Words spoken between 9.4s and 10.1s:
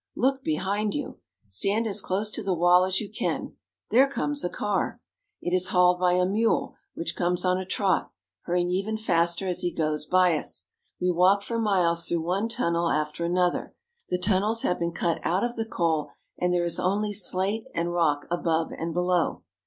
as he goes